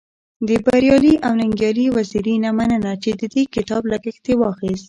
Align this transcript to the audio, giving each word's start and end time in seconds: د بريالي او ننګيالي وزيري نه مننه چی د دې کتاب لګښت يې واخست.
د 0.47 0.49
بريالي 0.65 1.13
او 1.25 1.33
ننګيالي 1.41 1.85
وزيري 1.97 2.35
نه 2.43 2.49
مننه 2.57 2.91
چی 3.03 3.11
د 3.19 3.21
دې 3.33 3.43
کتاب 3.55 3.81
لګښت 3.91 4.25
يې 4.31 4.35
واخست. 4.39 4.79